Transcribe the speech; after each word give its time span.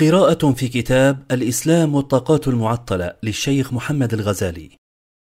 قراءة 0.00 0.52
في 0.52 0.68
كتاب 0.68 1.32
الإسلام 1.32 1.94
والطاقات 1.94 2.48
المعطلة 2.48 3.16
للشيخ 3.22 3.72
محمد 3.72 4.14
الغزالي 4.14 4.70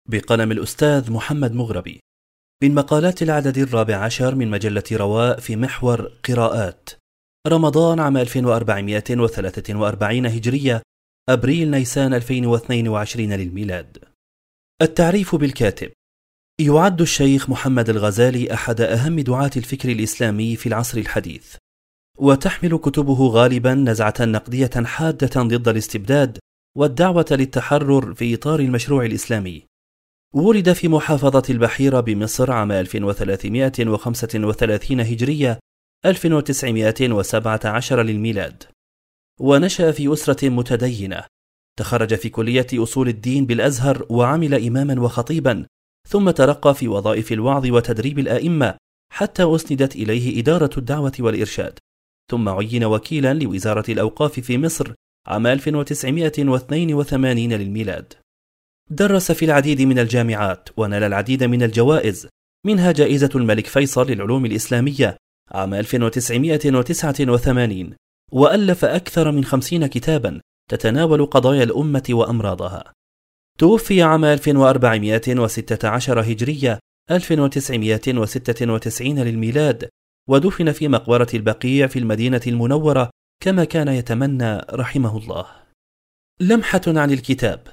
بقلم 0.08 0.52
الأستاذ 0.52 1.12
محمد 1.12 1.52
مغربي 1.52 2.00
من 2.62 2.75
مقالات 2.75 3.23
العدد 3.23 3.59
الرابع 3.59 3.96
عشر 3.96 4.35
من 4.35 4.51
مجلة 4.51 4.83
رواء 4.93 5.41
في 5.41 5.57
محور 5.57 6.12
قراءات 6.29 6.91
رمضان 7.46 8.01
عام 8.01 8.17
1443 8.17 10.27
هجرية 10.27 10.82
أبريل 11.29 11.71
نيسان 11.71 12.14
2022 12.14 13.32
للميلاد. 13.32 14.05
التعريف 14.82 15.35
بالكاتب. 15.35 15.91
يعد 16.61 17.00
الشيخ 17.00 17.50
محمد 17.50 17.91
الغزالي 17.91 18.55
أحد 18.55 18.80
أهم 18.80 19.21
دعاة 19.21 19.50
الفكر 19.57 19.89
الإسلامي 19.89 20.57
في 20.57 20.66
العصر 20.66 20.98
الحديث. 20.98 21.57
وتحمل 22.19 22.79
كتبه 22.79 23.27
غالبا 23.27 23.75
نزعة 23.75 24.14
نقدية 24.21 24.71
حادة 24.84 25.43
ضد 25.43 25.69
الاستبداد 25.69 26.38
والدعوة 26.77 27.27
للتحرر 27.30 28.15
في 28.15 28.34
إطار 28.34 28.61
المشروع 28.61 29.05
الإسلامي. 29.05 29.62
ولد 30.34 30.73
في 30.73 30.89
محافظة 30.89 31.42
البحيرة 31.51 32.01
بمصر 32.01 32.52
عام 32.52 32.73
1335 32.73 35.01
هجرية 35.01 35.59
1917 36.06 38.02
للميلاد. 38.02 38.62
ونشأ 39.41 39.92
في 39.92 40.12
أسرة 40.12 40.48
متدينة. 40.48 41.25
تخرج 41.78 42.14
في 42.14 42.28
كلية 42.28 42.66
أصول 42.75 43.09
الدين 43.09 43.47
بالأزهر 43.47 44.06
وعمل 44.11 44.66
إماما 44.66 45.00
وخطيبا، 45.00 45.66
ثم 46.09 46.30
ترقى 46.30 46.75
في 46.75 46.89
وظائف 46.89 47.33
الوعظ 47.33 47.66
وتدريب 47.66 48.19
الآئمة 48.19 48.77
حتى 49.12 49.55
أسندت 49.55 49.97
إليه 49.97 50.41
إدارة 50.41 50.70
الدعوة 50.78 51.12
والإرشاد. 51.20 51.78
ثم 52.30 52.48
عين 52.48 52.84
وكيلا 52.84 53.34
لوزارة 53.34 53.84
الأوقاف 53.88 54.41
في 54.41 54.59
مصر 54.59 54.95
عام 55.27 55.46
1982 55.46 57.52
للميلاد. 57.52 58.12
درس 58.91 59.33
في 59.33 59.44
العديد 59.44 59.83
من 59.83 59.98
الجامعات 59.98 60.69
ونال 60.77 61.03
العديد 61.03 61.44
من 61.44 61.62
الجوائز 61.62 62.28
منها 62.66 62.92
جائزة 62.92 63.30
الملك 63.34 63.66
فيصل 63.66 64.11
للعلوم 64.11 64.47
الإسلامية 64.47 65.16
عام 65.50 65.75
1989 65.75 67.94
وألف 68.33 68.84
أكثر 68.84 69.33
من 69.33 69.44
خمسين 69.44 69.86
كتابا 69.86 70.41
تتناول 70.70 71.27
قضايا 71.27 71.62
الأمة 71.62 72.03
وأمراضها 72.10 72.92
توفي 73.58 74.03
عام 74.03 74.25
1416 74.25 76.20
هجرية 76.20 76.78
1996 77.10 79.19
للميلاد 79.19 79.88
ودفن 80.29 80.73
في 80.73 80.89
مقبرة 80.89 81.29
البقيع 81.34 81.87
في 81.87 81.98
المدينة 81.98 82.41
المنورة 82.47 83.11
كما 83.43 83.65
كان 83.65 83.89
يتمنى 83.89 84.59
رحمه 84.73 85.19
الله. 85.19 85.47
لمحة 86.41 86.81
عن 86.87 87.11
الكتاب. 87.11 87.69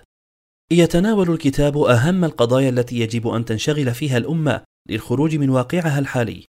يتناول 0.72 1.32
الكتاب 1.32 1.78
أهم 1.78 2.26
القضايا 2.26 2.70
التي 2.70 3.00
يجب 3.00 3.28
أن 3.28 3.46
تنشغل 3.46 3.94
فيها 3.94 4.18
الأمة 4.18 4.64
للخروج 4.90 5.36
من 5.36 5.50
واقعها 5.50 6.00
الحالي، 6.00 6.46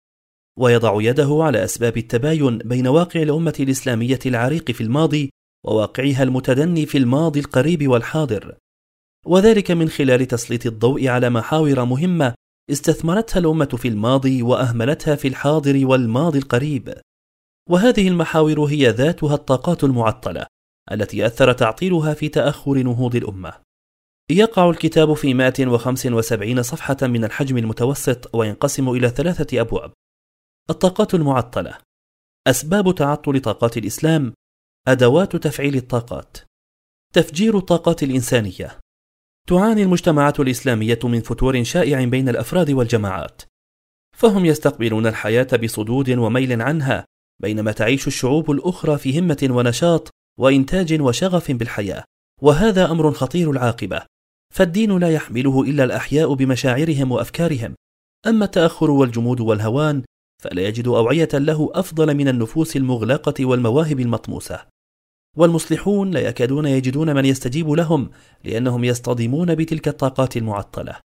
ويضع 0.60 1.02
يده 1.02 1.40
على 1.42 1.64
أسباب 1.64 1.98
التباين 1.98 2.58
بين 2.58 2.88
واقع 2.88 3.22
الأمة 3.22 3.56
الإسلامية 3.60 4.20
العريق 4.26 4.72
في 4.72 4.82
الماضي 4.82 5.30
وواقعها 5.66 6.24
المتدني 6.24 6.86
في 6.86 6.98
الماضي 6.98 7.40
القريب 7.40 7.88
والحاضر، 7.88 8.58
وذلك 9.26 9.72
من 9.72 9.90
خلال 9.90 10.26
تسليط 10.26 10.66
الضوء 10.66 11.08
على 11.08 11.30
محاور 11.30 11.86
مهمة 11.86 12.34
استثمرتها 12.70 13.40
الأمة 13.40 13.66
في 13.66 13.88
الماضي 13.88 14.42
وأهملتها 14.42 15.16
في 15.16 15.28
الحاضر 15.28 15.86
والماضي 15.86 16.40
القريب. 16.40 17.02
وهذه 17.70 18.08
المحاور 18.08 18.64
هي 18.64 18.90
ذاتها 18.90 19.36
الطاقات 19.36 19.84
المعطلة 19.84 20.46
التي 20.92 21.26
أثر 21.26 21.54
تعطيلها 21.54 22.14
في 22.14 22.30
تأخر 22.30 22.78
نهوض 22.78 23.16
الأمة. 23.16 23.54
يقع 24.32 24.70
الكتاب 24.70 25.14
في 25.14 25.34
175 25.34 26.64
صفحة 26.64 26.98
من 27.02 27.24
الحجم 27.24 27.58
المتوسط 27.58 28.36
وينقسم 28.36 28.90
إلى 28.90 29.10
ثلاثة 29.10 29.62
أبواب. 29.62 29.94
الطاقات 30.70 31.14
المعطلة 31.14 31.78
أسباب 32.48 32.96
تعطل 32.96 33.42
طاقات 33.42 33.78
الإسلام 33.78 34.34
أدوات 34.88 35.36
تفعيل 35.36 35.76
الطاقات. 35.76 36.38
تفجير 37.14 37.58
الطاقات 37.58 38.04
الإنسانية 38.04 38.80
تعاني 39.48 39.84
المجتمعات 39.84 40.40
الإسلامية 40.40 41.00
من 41.04 41.22
فتور 41.22 41.64
شائع 41.64 42.04
بين 42.06 42.30
الأفراد 42.30 42.72
والجماعات 42.72 43.42
فهم 44.18 44.46
يستقبلون 44.46 45.08
الحياة 45.08 45.48
بصدود 45.64 46.10
وميل 46.10 46.62
عنها 46.62 47.06
بينما 47.42 47.72
تعيش 47.72 48.08
الشعوب 48.08 48.52
الأخرى 48.52 48.98
في 48.98 49.20
همة 49.20 49.48
ونشاط 49.52 50.10
وإنتاج 50.40 51.02
وشغف 51.02 51.52
بالحياة 51.52 52.04
وهذا 52.42 52.92
أمر 52.92 53.12
خطير 53.12 53.52
العاقبة 53.52 54.02
فالدين 54.52 54.98
لا 54.98 55.10
يحمله 55.10 55.62
إلا 55.62 55.84
الأحياء 55.84 56.34
بمشاعرهم 56.34 57.12
وأفكارهم. 57.12 57.76
أما 58.28 58.46
التأخر 58.46 58.92
والجمود 58.92 59.40
والهوان 59.40 60.04
فلا 60.44 60.62
يجد 60.62 60.88
أوعية 60.88 61.30
له 61.34 61.70
أفضل 61.74 62.16
من 62.16 62.28
النفوس 62.28 62.76
المغلقة 62.76 63.46
والمواهب 63.46 64.00
المطموسة. 64.00 64.66
والمصلحون 65.38 66.12
لا 66.12 66.20
يكادون 66.20 66.66
يجدون 66.66 67.16
من 67.16 67.26
يستجيب 67.26 67.70
لهم 67.70 68.12
لأنهم 68.44 68.84
يصطدمون 68.84 69.56
بتلك 69.56 69.88
الطاقات 69.88 70.38
المعطلة. 70.38 71.00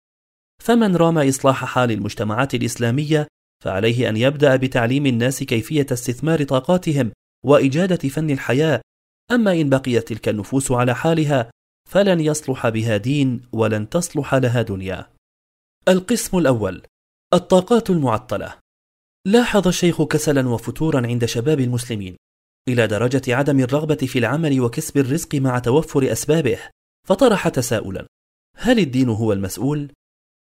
فمن 0.62 0.96
رام 0.96 1.18
إصلاح 1.18 1.64
حال 1.64 1.90
المجتمعات 1.90 2.54
الإسلامية 2.54 3.26
فعليه 3.64 4.08
أن 4.08 4.16
يبدأ 4.16 4.56
بتعليم 4.56 5.06
الناس 5.06 5.42
كيفية 5.42 5.86
استثمار 5.92 6.44
طاقاتهم 6.44 7.12
وإجادة 7.44 8.08
فن 8.08 8.30
الحياة. 8.30 8.80
أما 9.30 9.52
إن 9.52 9.68
بقيت 9.68 10.08
تلك 10.08 10.28
النفوس 10.28 10.72
على 10.72 10.94
حالها 10.94 11.50
فلن 11.90 12.20
يصلح 12.20 12.68
بها 12.68 12.96
دين 12.96 13.40
ولن 13.52 13.88
تصلح 13.88 14.34
لها 14.34 14.62
دنيا. 14.62 15.06
القسم 15.88 16.38
الأول 16.38 16.82
الطاقات 17.34 17.90
المعطلة. 17.90 18.54
لاحظ 19.26 19.68
الشيخ 19.68 20.02
كسلا 20.02 20.48
وفتورا 20.48 21.06
عند 21.06 21.24
شباب 21.24 21.60
المسلمين 21.60 22.16
إلى 22.68 22.86
درجة 22.86 23.36
عدم 23.36 23.60
الرغبة 23.60 23.94
في 23.94 24.18
العمل 24.18 24.60
وكسب 24.60 24.98
الرزق 24.98 25.34
مع 25.34 25.58
توفر 25.58 26.12
أسبابه 26.12 26.58
فطرح 27.08 27.48
تساؤلا 27.48 28.06
هل 28.56 28.78
الدين 28.78 29.08
هو 29.08 29.32
المسؤول؟ 29.32 29.92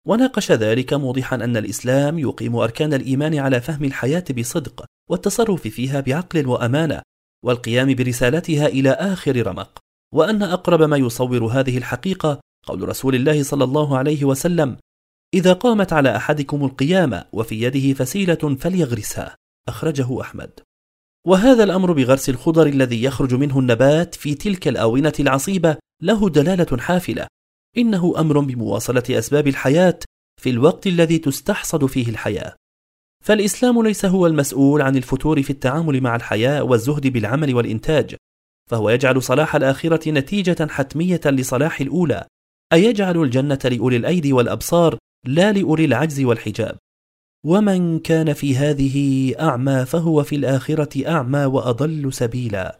وناقش 0.08 0.52
ذلك 0.52 0.94
موضحا 0.94 1.36
أن 1.36 1.58
الإسلام 1.58 2.20
يقيم 2.20 2.56
أركان 2.56 2.94
الإيمان 2.94 3.40
على 3.40 3.62
فهم 3.62 3.84
الحياة 3.84 4.24
بصدق 4.38 4.86
والتصرف 5.10 5.68
فيها 5.68 6.00
بعقل 6.00 6.48
وأمانة 6.48 7.02
والقيام 7.46 7.96
برسالتها 7.96 8.68
إلى 8.68 8.90
آخر 8.90 9.48
رمق. 9.48 9.80
وأن 10.14 10.44
أقرب 10.44 10.82
ما 10.82 10.98
يصور 10.98 11.46
هذه 11.46 11.78
الحقيقة 11.78 12.40
قول 12.66 12.90
رسول 12.90 13.16
الله 13.16 13.44
صلى 13.44 13.64
الله 13.64 13.98
عليه 13.98 14.26
وسلم 14.26 14.78
إذا 15.34 15.54
قامت 15.54 15.94
على 15.94 16.16
أحدكم 16.16 16.66
القيامة 16.66 17.26
وفي 17.34 17.62
يده 17.62 17.94
فسيلة 17.94 18.56
فليغرسها 18.60 19.36
أخرجه 19.68 20.22
أحمد. 20.22 20.60
وهذا 21.28 21.64
الأمر 21.64 21.92
بغرس 21.92 22.30
الخضر 22.30 22.68
الذي 22.68 23.04
يخرج 23.04 23.34
منه 23.34 23.60
النبات 23.60 24.16
في 24.16 24.36
تلك 24.36 24.68
الآونة 24.68 25.14
العصيبة 25.20 25.78
له 26.02 26.30
دلالة 26.30 26.78
حافلة. 26.78 27.28
إنه 27.78 28.14
أمر 28.18 28.40
بمواصلة 28.40 29.04
أسباب 29.10 29.48
الحياة 29.48 30.00
في 30.42 30.50
الوقت 30.50 30.88
الذي 30.88 31.18
تستحصد 31.18 31.86
فيه 31.86 32.10
الحياة. 32.10 32.56
فالإسلام 33.24 33.84
ليس 33.84 34.06
هو 34.06 34.28
المسؤول 34.28 34.82
عن 34.82 34.96
الفتور 34.96 35.44
في 35.44 35.50
التعامل 35.50 36.02
مع 36.02 36.16
الحياة 36.16 36.64
والزهد 36.64 37.08
بالعمل 37.08 37.56
والإنتاج 37.56 38.16
فهو 38.70 38.90
يجعل 38.90 39.24
صلاح 39.24 39.56
الآخرة 39.56 40.12
نتيجة 40.12 40.68
حتمية 40.70 41.22
لصلاح 41.26 41.82
الأولى 41.82 42.28
أي 42.74 42.84
يجعل 42.84 43.22
الجنة 43.22 43.60
لأولي 43.66 43.98
الأيدي 43.98 44.34
والأبصار 44.34 44.98
لا 45.28 45.52
لأولي 45.52 45.86
العجز 45.86 46.22
والحجاب. 46.22 46.78
ومن 47.46 48.00
كان 48.00 48.34
في 48.34 48.56
هذه 48.56 49.36
اعمى 49.40 49.86
فهو 49.86 50.24
في 50.24 50.36
الاخره 50.36 51.08
اعمى 51.08 51.46
واضل 51.46 52.14
سبيلا. 52.14 52.80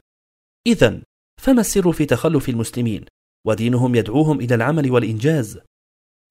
اذا 0.68 1.02
فما 1.42 1.62
السر 1.62 1.92
في 1.92 2.06
تخلف 2.06 2.50
المسلمين؟ 2.50 3.06
ودينهم 3.48 3.96
يدعوهم 3.96 4.40
إلى 4.40 4.56
العمل 4.56 4.92
والانجاز. 4.92 5.60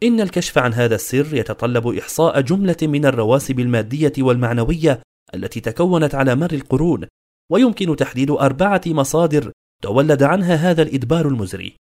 ان 0.03 0.21
الكشف 0.21 0.59
عن 0.59 0.73
هذا 0.73 0.95
السر 0.95 1.35
يتطلب 1.35 1.87
احصاء 1.87 2.41
جمله 2.41 2.77
من 2.83 3.07
الرواسب 3.07 3.61
الماديه 3.61 4.13
والمعنويه 4.19 5.03
التي 5.35 5.61
تكونت 5.61 6.15
على 6.15 6.35
مر 6.35 6.53
القرون. 6.53 7.07
ويمكن 7.53 7.97
تحديد 7.97 8.31
اربعه 8.31 8.83
مصادر 8.87 9.53
تولد 9.83 10.23
عنها 10.23 10.55
هذا 10.55 10.83
الادبار 10.83 11.29
المزري. 11.29 11.77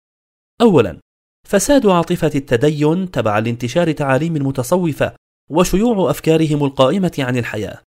اولا 0.61 0.99
فساد 1.47 1.85
عاطفه 1.85 2.31
التدين 2.35 3.11
تبع 3.11 3.39
لانتشار 3.39 3.91
تعاليم 3.91 4.33
متصوفه 4.33 5.15
وشيوع 5.49 6.11
أفكارهم 6.11 6.63
القائمة 6.63 7.15
عن 7.19 7.37
الحياة. 7.37 7.81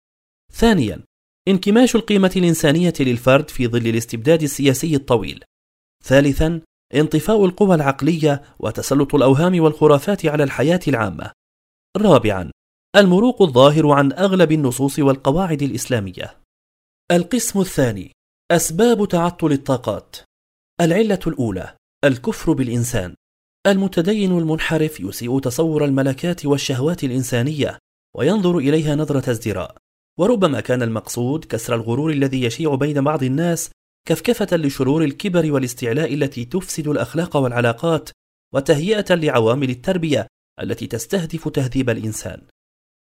ثانيا، 0.52 1.00
انكماش 1.48 1.96
القيمة 1.96 2.32
الإنسانية 2.36 2.92
للفرد 3.00 3.50
في 3.50 3.68
ظل 3.68 3.86
الاستبداد 3.86 4.42
السياسي 4.42 4.96
الطويل. 4.96 5.44
ثالثا، 6.04 6.60
انطفاء 6.94 7.44
القوى 7.44 7.74
العقلية 7.74 8.42
وتسلط 8.58 9.14
الأوهام 9.14 9.60
والخرافات 9.60 10.26
على 10.26 10.44
الحياة 10.44 10.80
العامة. 10.88 11.32
رابعا، 11.96 12.50
المروق 12.96 13.42
الظاهر 13.42 13.90
عن 13.90 14.12
أغلب 14.12 14.52
النصوص 14.52 14.98
والقواعد 14.98 15.62
الإسلامية. 15.62 16.36
القسم 17.12 17.60
الثاني 17.60 18.12
أسباب 18.50 19.08
تعطل 19.08 19.52
الطاقات 19.52 20.16
العلة 20.80 21.20
الأولى 21.26 21.76
الكفر 22.04 22.52
بالإنسان 22.52 23.14
المتدين 23.66 24.38
المنحرف 24.38 25.00
يسيء 25.00 25.40
تصور 25.40 25.84
الملكات 25.84 26.46
والشهوات 26.46 27.04
الإنسانية 27.04 27.78
وينظر 28.16 28.58
إليها 28.58 28.96
نظرة 28.96 29.30
ازدراء. 29.30 29.76
وربما 30.18 30.60
كان 30.60 30.82
المقصود 30.82 31.44
كسر 31.44 31.74
الغرور 31.74 32.10
الذي 32.10 32.42
يشيع 32.42 32.74
بين 32.74 33.04
بعض 33.04 33.22
الناس 33.22 33.70
كفكفة 34.08 34.56
لشرور 34.56 35.04
الكبر 35.04 35.52
والاستعلاء 35.52 36.14
التي 36.14 36.44
تفسد 36.44 36.88
الأخلاق 36.88 37.36
والعلاقات 37.36 38.10
وتهيئة 38.54 39.14
لعوامل 39.14 39.70
التربية 39.70 40.26
التي 40.62 40.86
تستهدف 40.86 41.48
تهذيب 41.48 41.90
الإنسان. 41.90 42.42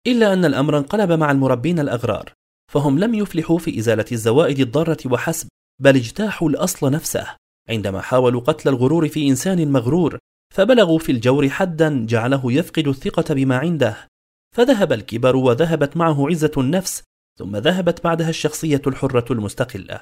إلا 0.08 0.34
أن 0.34 0.46
الأمر 0.46 0.78
انقلب 0.78 1.12
مع 1.12 1.32
المربين 1.32 1.80
الأغرار 1.80 2.34
فهم 2.72 3.00
لم 3.00 3.14
يفلحوا 3.16 3.58
في 3.58 3.80
إزالة 3.80 4.06
الزوائد 4.12 4.60
الضارة 4.60 4.98
وحسب 5.06 5.48
بل 5.82 5.96
اجتاحوا 5.96 6.50
الأصل 6.50 6.92
نفسه 6.92 7.28
عندما 7.70 8.02
حاولوا 8.02 8.42
قتل 8.42 8.70
الغرور 8.70 9.08
في 9.08 9.30
إنسان 9.30 9.72
مغرور 9.72 10.20
فبلغوا 10.54 11.00
في 11.00 11.12
الجور 11.12 11.50
حدا 11.50 12.06
جعله 12.06 12.52
يفقد 12.52 12.88
الثقة 12.88 13.34
بما 13.34 13.58
عنده. 13.58 14.08
فذهب 14.56 14.94
الكبر 14.94 15.36
وذهبت 15.36 15.98
معه 15.98 16.30
عزة 16.30 16.52
النفس 16.58 17.04
ثم 17.40 17.58
ذهبت 17.58 18.04
بعدها 18.04 18.30
الشخصية 18.30 18.82
الحرة 18.88 19.34
المستقلة. 19.34 20.02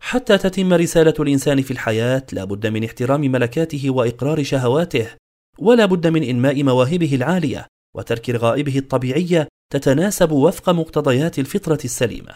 حتى 0.00 0.38
تتم 0.38 0.74
رسالة 0.74 1.14
الإنسان 1.20 1.62
في 1.62 1.70
الحياة 1.70 2.26
لا 2.32 2.44
بد 2.44 2.66
من 2.66 2.84
احترام 2.84 3.20
ملكاته 3.20 3.90
وإقرار 3.90 4.42
شهواته 4.42 5.10
ولا 5.58 5.86
بد 5.86 6.06
من 6.06 6.22
إنماء 6.22 6.62
مواهبه 6.62 7.14
العالية 7.14 7.66
وترك 7.96 8.30
رغائبه 8.30 8.78
الطبيعية 8.78 9.48
تتناسب 9.72 10.30
وفق 10.30 10.70
مقتضيات 10.70 11.38
الفطرة 11.38 11.78
السليمة. 11.84 12.34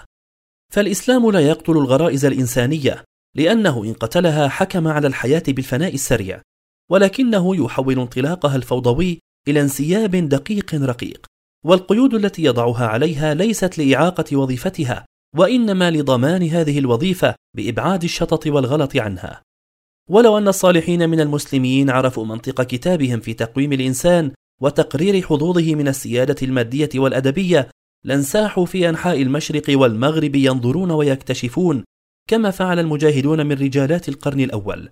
فالإسلام 0.72 1.30
لا 1.30 1.40
يقتل 1.40 1.72
الغرائز 1.72 2.24
الإنسانية 2.24 3.04
لأنه 3.36 3.84
إن 3.84 3.92
قتلها 3.92 4.48
حكم 4.48 4.88
على 4.88 5.06
الحياة 5.06 5.42
بالفناء 5.48 5.94
السريع. 5.94 6.42
ولكنه 6.92 7.64
يحول 7.64 7.98
انطلاقها 7.98 8.56
الفوضوي 8.56 9.18
إلى 9.48 9.60
انسياب 9.60 10.16
دقيق 10.16 10.74
رقيق 10.74 11.26
والقيود 11.64 12.14
التي 12.14 12.44
يضعها 12.44 12.86
عليها 12.86 13.34
ليست 13.34 13.78
لإعاقة 13.78 14.36
وظيفتها 14.36 15.06
وإنما 15.36 15.90
لضمان 15.90 16.42
هذه 16.42 16.78
الوظيفة 16.78 17.34
بإبعاد 17.56 18.04
الشطط 18.04 18.46
والغلط 18.46 18.96
عنها. 18.96 19.42
ولو 20.10 20.38
أن 20.38 20.48
الصالحين 20.48 21.10
من 21.10 21.20
المسلمين 21.20 21.90
عرفوا 21.90 22.24
منطق 22.24 22.62
كتابهم 22.62 23.20
في 23.20 23.34
تقويم 23.34 23.72
الإنسان 23.72 24.32
وتقرير 24.60 25.22
حظوظه 25.22 25.74
من 25.74 25.88
السيادة 25.88 26.36
المادية 26.42 26.90
والأدبية 26.94 27.68
لانساحوا 28.04 28.66
في 28.66 28.88
أنحاء 28.88 29.22
المشرق 29.22 29.64
والمغرب 29.68 30.34
ينظرون 30.34 30.90
ويكتشفون 30.90 31.84
كما 32.28 32.50
فعل 32.50 32.78
المجاهدون 32.78 33.46
من 33.46 33.52
رجالات 33.52 34.08
القرن 34.08 34.40
الأول. 34.40 34.88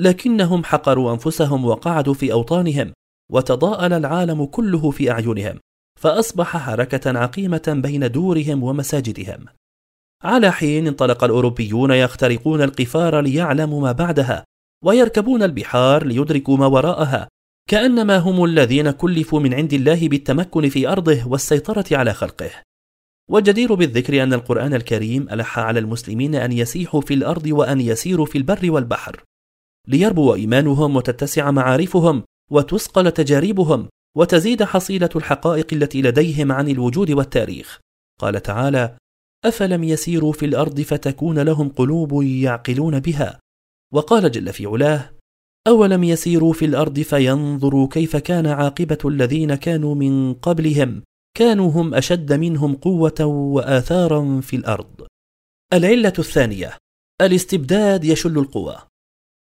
لكنهم 0.00 0.64
حقروا 0.64 1.12
أنفسهم 1.12 1.64
وقعدوا 1.64 2.14
في 2.14 2.32
أوطانهم 2.32 2.92
وتضاءل 3.32 3.92
العالم 3.92 4.44
كله 4.44 4.90
في 4.90 5.10
أعينهم 5.10 5.58
فأصبح 6.00 6.56
حركة 6.56 7.18
عقيمة 7.18 7.80
بين 7.82 8.10
دورهم 8.10 8.62
ومساجدهم. 8.62 9.44
على 10.24 10.52
حين 10.52 10.86
انطلق 10.86 11.24
الأوروبيون 11.24 11.90
يخترقون 11.90 12.62
القفار 12.62 13.20
ليعلموا 13.20 13.80
ما 13.80 13.92
بعدها 13.92 14.44
ويركبون 14.84 15.42
البحار 15.42 16.06
ليدركوا 16.06 16.56
ما 16.56 16.66
وراءها 16.66 17.28
كأنما 17.68 18.18
هم 18.18 18.44
الذين 18.44 18.90
كلفوا 18.90 19.40
من 19.40 19.54
عند 19.54 19.72
الله 19.72 20.08
بالتمكن 20.08 20.68
في 20.68 20.88
أرضه 20.88 21.28
والسيطرة 21.28 21.84
على 21.92 22.14
خلقه. 22.14 22.50
والجدير 23.30 23.74
بالذكر 23.74 24.22
أن 24.22 24.32
القرآن 24.32 24.74
الكريم 24.74 25.28
ألح 25.30 25.58
على 25.58 25.80
المسلمين 25.80 26.34
أن 26.34 26.52
يسيحوا 26.52 27.00
في 27.00 27.14
الأرض 27.14 27.46
وأن 27.46 27.80
يسيروا 27.80 28.26
في 28.26 28.38
البر 28.38 28.70
والبحر. 28.70 29.24
ليربو 29.88 30.34
إيمانهم 30.34 30.96
وتتسع 30.96 31.50
معارفهم 31.50 32.22
وتثقل 32.50 33.10
تجاربهم 33.10 33.88
وتزيد 34.16 34.62
حصيلة 34.62 35.10
الحقائق 35.16 35.66
التي 35.72 36.02
لديهم 36.02 36.52
عن 36.52 36.68
الوجود 36.68 37.10
والتاريخ. 37.10 37.80
قال 38.20 38.42
تعالى 38.42 38.96
أفلم 39.44 39.84
يسيروا 39.84 40.32
في 40.32 40.46
الأرض 40.46 40.80
فتكون 40.80 41.38
لهم 41.38 41.68
قلوب 41.68 42.22
يعقلون 42.22 43.00
بها؟ 43.00 43.38
وقال 43.92 44.30
جل 44.30 44.52
في 44.52 44.66
علاه 44.66 45.10
أولم 45.68 46.04
يسيروا 46.04 46.52
في 46.52 46.64
الأرض 46.64 47.00
فينظروا 47.00 47.88
كيف 47.88 48.16
كان 48.16 48.46
عاقبة 48.46 48.98
الذين 49.04 49.54
كانوا 49.54 49.94
من 49.94 50.34
قبلهم؟ 50.34 51.02
كانوا 51.36 51.70
هم 51.70 51.94
أشد 51.94 52.32
منهم 52.32 52.74
قوة 52.74 53.24
وآثارا 53.24 54.40
في 54.40 54.56
الأرض. 54.56 55.06
العلة 55.72 56.12
الثانية 56.18 56.76
الاستبداد 57.22 58.04
يشل 58.04 58.38
القوى. 58.38 58.76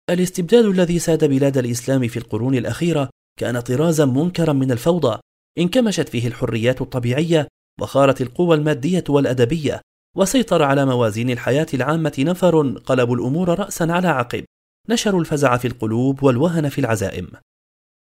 الاستبداد 0.10 0.66
الذي 0.66 1.00
ساد 1.00 1.26
بلاد 1.26 1.58
الإسلام 1.58 2.08
في 2.08 2.18
القرون 2.18 2.56
الأخيرة 2.56 3.10
كان 3.40 3.60
طرازا 3.60 4.06
منكرا 4.06 4.54
من 4.54 4.72
الفوضى 4.72 5.20
انكمشت 5.58 6.10
فيه 6.10 6.28
الحريات 6.28 6.82
الطبيعية 6.82 7.48
وخارت 7.82 8.22
القوى 8.22 8.56
المادية 8.56 9.04
والأدبية 9.10 9.82
وسيطر 10.18 10.64
على 10.64 10.86
موازين 10.86 11.30
الحياة 11.30 11.68
العامة 11.74 12.14
نفر 12.20 12.78
قلبوا 12.78 13.16
الأمور 13.16 13.60
رأسا 13.60 13.84
على 13.84 14.08
عقب 14.08 14.46
نشروا 14.90 15.20
الفزع 15.20 15.58
في 15.58 15.68
القلوب 15.68 16.24
والوهن 16.24 16.70
في 16.70 16.82
العزائم. 16.82 17.28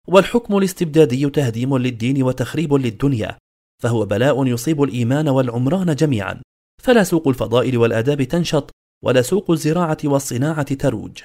والحكم 0.08 0.58
الاستبدادي 0.58 1.30
تهديم 1.30 1.78
للدين 1.78 2.24
وتخريب 2.24 2.74
للدنيا 2.74 3.38
فهو 3.84 4.06
بلاء 4.06 4.46
يصيب 4.46 4.84
الإيمان 4.84 5.28
والعمران 5.28 5.96
جميعا 5.96 6.42
فلا 6.84 7.04
سوق 7.04 7.28
الفضائل 7.28 7.78
والآداب 7.78 8.24
تنشط 8.24 8.72
ولا 9.04 9.22
سوق 9.22 9.52
الزراعة 9.52 9.98
والصناعة 10.04 10.74
تروج. 10.74 11.22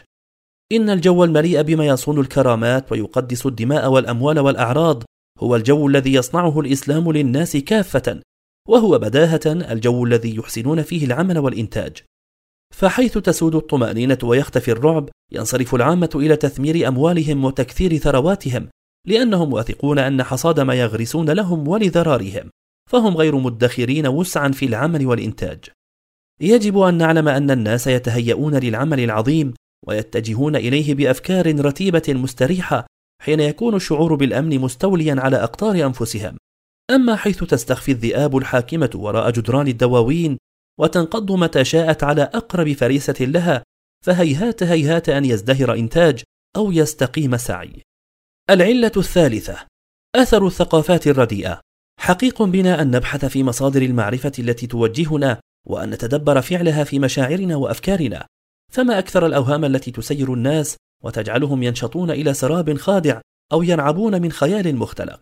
إن 0.73 0.91
الجو 0.91 1.25
المليء 1.25 1.63
بما 1.63 1.87
يصون 1.87 2.21
الكرامات 2.21 2.93
ويقدس 2.93 3.47
الدماء 3.47 3.91
والأموال 3.91 4.39
والأعراض 4.39 5.03
هو 5.39 5.57
الجو 5.57 5.89
الذي 5.89 6.15
يصنعه 6.15 6.61
الإسلام 6.61 7.13
للناس 7.13 7.57
كافة 7.57 8.21
وهو 8.69 8.99
بداهة 8.99 9.41
الجو 9.47 10.05
الذي 10.05 10.37
يحسنون 10.37 10.83
فيه 10.83 11.05
العمل 11.05 11.39
والإنتاج. 11.39 11.97
فحيث 12.75 13.19
تسود 13.19 13.55
الطمأنينة 13.55 14.19
ويختفي 14.23 14.71
الرعب 14.71 15.09
ينصرف 15.33 15.75
العامة 15.75 16.11
إلى 16.15 16.37
تثمير 16.37 16.89
أموالهم 16.89 17.45
وتكثير 17.45 17.97
ثرواتهم 17.97 18.69
لأنهم 19.07 19.53
واثقون 19.53 19.99
أن 19.99 20.23
حصاد 20.23 20.61
ما 20.61 20.75
يغرسون 20.75 21.31
لهم 21.31 21.69
ولذرارهم 21.69 22.51
فهم 22.91 23.17
غير 23.17 23.37
مدخرين 23.37 24.07
وسعا 24.07 24.49
في 24.49 24.67
العمل 24.67 25.07
والإنتاج. 25.07 25.65
يجب 26.41 26.79
أن 26.79 26.95
نعلم 26.95 27.29
أن 27.29 27.51
الناس 27.51 27.87
يتهيئون 27.87 28.55
للعمل 28.55 29.01
العظيم 29.01 29.55
ويتجهون 29.87 30.57
إليه 30.57 30.95
بأفكار 30.95 31.61
رتيبة 31.61 32.03
مستريحة 32.09 32.87
حين 33.23 33.41
يكون 33.41 33.75
الشعور 33.75 34.15
بالأمن 34.15 34.59
مستوليا 34.59 35.17
على 35.19 35.37
أقطار 35.37 35.87
أنفسهم. 35.87 36.37
أما 36.91 37.17
حيث 37.17 37.45
تستخفي 37.45 37.93
الذئاب 37.93 38.37
الحاكمة 38.37 38.91
وراء 38.95 39.31
جدران 39.31 39.69
الدواوين 39.69 40.39
وتنقض 40.81 41.33
متى 41.33 41.65
شاءت 41.65 42.05
على 42.05 42.23
أقرب 42.23 42.73
فريسة 42.73 43.15
لها 43.21 43.63
فهيهات 44.05 44.63
هيهات 44.63 45.09
أن 45.09 45.25
يزدهر 45.25 45.75
إنتاج 45.75 46.23
أو 46.57 46.73
يستقيم 46.73 47.37
سعي. 47.37 47.83
العلة 48.51 48.93
الثالثة 48.97 49.67
أثر 50.17 50.47
الثقافات 50.47 51.07
الرديئة. 51.07 51.61
حقيق 52.01 52.43
بنا 52.43 52.83
أن 52.83 52.91
نبحث 52.91 53.25
في 53.25 53.43
مصادر 53.43 53.83
المعرفة 53.83 54.33
التي 54.39 54.67
توجهنا 54.67 55.41
وأن 55.67 55.91
نتدبر 55.91 56.41
فعلها 56.41 56.85
في 56.85 56.99
مشاعرنا 56.99 57.57
وأفكارنا. 57.57 58.27
فما 58.71 58.99
أكثر 58.99 59.27
الأوهام 59.27 59.65
التي 59.65 59.91
تسير 59.91 60.35
الناس 60.35 60.77
وتجعلهم 61.05 61.63
ينشطون 61.63 62.11
إلى 62.11 62.35
سراب 62.35 62.77
خادع 62.79 63.21
أو 63.53 63.63
ينعبون 63.63 64.23
من 64.23 64.33
خيال 64.33 64.77
مختلق. 64.77 65.21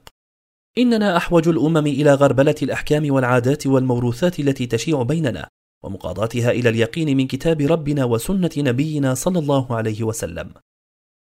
إننا 0.78 1.16
أحوج 1.16 1.48
الأمم 1.48 1.86
إلى 1.86 2.14
غربلة 2.14 2.54
الأحكام 2.62 3.12
والعادات 3.12 3.66
والموروثات 3.66 4.40
التي 4.40 4.66
تشيع 4.66 5.02
بيننا 5.02 5.48
ومقاضاتها 5.84 6.50
إلى 6.50 6.68
اليقين 6.68 7.16
من 7.16 7.26
كتاب 7.26 7.60
ربنا 7.60 8.04
وسنة 8.04 8.50
نبينا 8.56 9.14
صلى 9.14 9.38
الله 9.38 9.76
عليه 9.76 10.02
وسلم. 10.02 10.52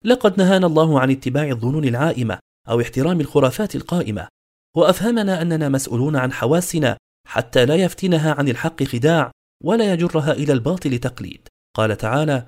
لقد 0.05 0.39
نهانا 0.39 0.67
الله 0.67 1.01
عن 1.01 1.11
اتباع 1.11 1.49
الظنون 1.49 1.85
العائمة 1.85 2.39
أو 2.69 2.81
احترام 2.81 3.21
الخرافات 3.21 3.77
القائمة 3.77 4.29
وأفهمنا 4.77 5.43
أننا 5.43 5.69
مسؤولون 5.69 6.17
عن 6.17 6.33
حواسنا 6.33 6.97
حتى 7.27 7.67
لا 7.67 7.75
يفتنها 7.75 8.35
عن 8.35 8.49
الحق 8.49 8.83
خداع 8.83 9.31
ولا 9.65 9.93
يجرها 9.93 10.33
إلى 10.33 10.53
الباطل 10.53 10.99
تقليد. 10.99 11.49
قال 11.75 11.97
تعالى 11.97 12.47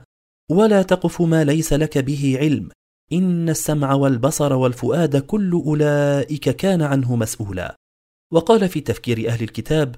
ولا 0.51 0.83
تقف 0.83 1.23
ما 1.23 1.45
ليس 1.45 1.73
لك 1.73 1.99
به 1.99 2.37
علم 2.41 2.69
إن 3.13 3.49
السمع 3.49 3.93
والبصر 3.95 4.53
والفؤاد 4.53 5.17
كل 5.17 5.53
أولئك 5.53 6.51
كان 6.51 6.83
عنه 6.83 7.17
مسؤولا. 7.17 7.77
وقال 8.33 8.69
في 8.69 8.81
تفكير 8.81 9.29
أهل 9.29 9.43
الكتاب 9.43 9.97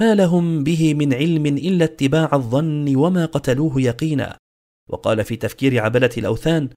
ما 0.00 0.14
لهم 0.14 0.64
به 0.64 0.94
من 0.94 1.14
علم 1.14 1.46
إلا 1.46 1.84
اتباع 1.84 2.30
الظن 2.32 2.96
وما 2.96 3.26
قتلوه 3.26 3.80
يقينا. 3.80 4.36
وقال 4.88 5.24
في 5.24 5.36
تفكير 5.36 5.82
عبلة 5.82 6.10
الأوثان 6.18 6.68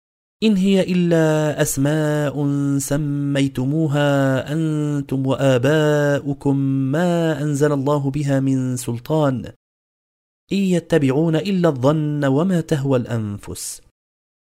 إن 0.43 0.55
هي 0.57 0.81
إلا 0.81 1.61
أسماء 1.61 2.47
سميتموها 2.77 4.51
أنتم 4.53 5.27
وآباؤكم 5.27 6.57
ما 6.91 7.41
أنزل 7.41 7.71
الله 7.71 8.11
بها 8.11 8.39
من 8.39 8.77
سلطان. 8.77 9.51
إن 10.51 10.57
يتبعون 10.57 11.35
إلا 11.35 11.69
الظن 11.69 12.25
وما 12.25 12.61
تهوى 12.61 12.99
الأنفس. 12.99 13.81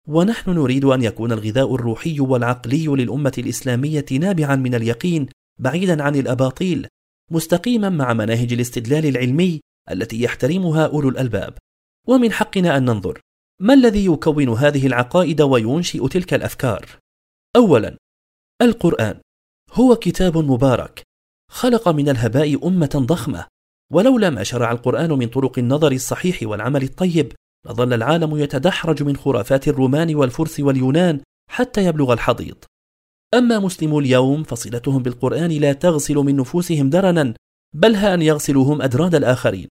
ونحن 0.07 0.51
نريد 0.51 0.85
أن 0.85 1.03
يكون 1.03 1.31
الغذاء 1.31 1.75
الروحي 1.75 2.19
والعقلي 2.19 2.87
للأمة 2.87 3.33
الإسلامية 3.37 4.05
نابعا 4.11 4.55
من 4.55 4.75
اليقين 4.75 5.27
بعيدا 5.59 6.03
عن 6.03 6.15
الأباطيل 6.15 6.87
مستقيما 7.31 7.89
مع 7.89 8.13
مناهج 8.13 8.53
الاستدلال 8.53 9.05
العلمي 9.05 9.61
التي 9.91 10.21
يحترمها 10.21 10.87
أولو 10.87 11.09
الألباب. 11.09 11.57
ومن 12.07 12.31
حقنا 12.31 12.77
أن 12.77 12.85
ننظر 12.85 13.21
ما 13.59 13.73
الذي 13.73 14.05
يكون 14.05 14.49
هذه 14.49 14.87
العقائد 14.87 15.41
وينشئ 15.41 16.07
تلك 16.07 16.33
الأفكار؟ 16.33 16.85
أولا 17.55 17.97
القرآن. 18.61 19.19
هو 19.73 19.95
كتاب 19.95 20.37
مبارك 20.37 21.03
خلق 21.51 21.89
من 21.89 22.09
الهباء 22.09 22.67
أمة 22.67 23.05
ضخمة. 23.07 23.45
ولولا 23.91 24.29
ما 24.29 24.43
شرع 24.43 24.71
القرآن 24.71 25.09
من 25.09 25.27
طرق 25.27 25.59
النظر 25.59 25.91
الصحيح 25.91 26.39
والعمل 26.43 26.83
الطيب 26.83 27.33
لظل 27.65 27.93
العالم 27.93 28.37
يتدحرج 28.37 29.03
من 29.03 29.17
خرافات 29.17 29.67
الرومان 29.67 30.15
والفرس 30.15 30.59
واليونان 30.59 31.19
حتى 31.49 31.85
يبلغ 31.85 32.13
الحضيض. 32.13 32.55
أما 33.33 33.59
مسلمو 33.59 33.99
اليوم 33.99 34.43
فصلتهم 34.43 35.03
بالقرآن 35.03 35.51
لا 35.51 35.73
تغسل 35.73 36.15
من 36.15 36.35
نفوسهم 36.35 36.89
درنا 36.89 37.33
بل 37.75 37.95
ها 37.95 38.13
أن 38.13 38.21
يغسلوهم 38.21 38.81
أدران 38.81 39.15
الآخرين. 39.15 39.67